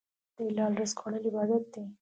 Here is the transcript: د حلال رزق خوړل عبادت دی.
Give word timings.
د 0.35 0.37
حلال 0.47 0.73
رزق 0.79 0.97
خوړل 0.99 1.23
عبادت 1.29 1.63
دی. 1.73 1.83